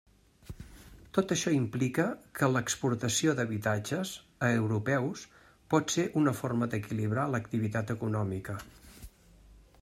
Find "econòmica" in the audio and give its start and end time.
7.99-8.59